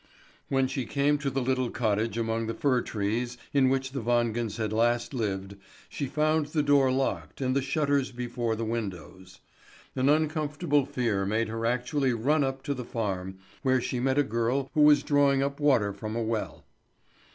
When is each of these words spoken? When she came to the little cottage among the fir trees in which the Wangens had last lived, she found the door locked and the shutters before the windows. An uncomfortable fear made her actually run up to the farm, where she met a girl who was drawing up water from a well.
When 0.49 0.67
she 0.67 0.85
came 0.87 1.19
to 1.19 1.29
the 1.29 1.43
little 1.43 1.69
cottage 1.69 2.17
among 2.17 2.47
the 2.47 2.55
fir 2.55 2.81
trees 2.81 3.37
in 3.53 3.69
which 3.69 3.91
the 3.91 4.01
Wangens 4.01 4.57
had 4.57 4.73
last 4.73 5.13
lived, 5.13 5.57
she 5.89 6.07
found 6.07 6.47
the 6.47 6.63
door 6.63 6.91
locked 6.91 7.39
and 7.39 7.55
the 7.55 7.61
shutters 7.61 8.11
before 8.11 8.55
the 8.55 8.65
windows. 8.65 9.41
An 9.95 10.09
uncomfortable 10.09 10.87
fear 10.87 11.23
made 11.27 11.49
her 11.49 11.67
actually 11.67 12.13
run 12.13 12.43
up 12.43 12.63
to 12.63 12.73
the 12.73 12.83
farm, 12.83 13.37
where 13.61 13.79
she 13.79 13.99
met 13.99 14.17
a 14.17 14.23
girl 14.23 14.71
who 14.73 14.81
was 14.81 15.03
drawing 15.03 15.43
up 15.43 15.59
water 15.59 15.93
from 15.93 16.15
a 16.15 16.23
well. 16.23 16.65